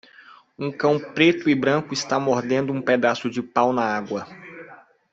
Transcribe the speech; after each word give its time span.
Um 0.57 0.71
cão 0.71 0.97
preto 0.99 1.47
e 1.47 1.53
branco 1.53 1.93
está 1.93 2.19
mordendo 2.19 2.73
um 2.73 2.81
pedaço 2.81 3.29
de 3.29 3.39
pau 3.43 3.71
na 3.71 3.83
água 3.85 4.27